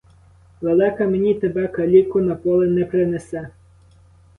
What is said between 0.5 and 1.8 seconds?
Лелека мені тебе,